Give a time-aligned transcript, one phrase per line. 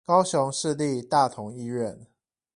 [0.03, 2.07] 高雄市立大同醫院